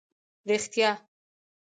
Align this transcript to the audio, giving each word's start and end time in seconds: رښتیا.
رښتیا. 0.49 0.91